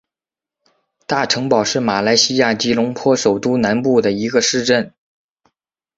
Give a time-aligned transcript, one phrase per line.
[1.05, 4.95] 大城堡是马来西亚吉隆坡首都南部的一个市镇。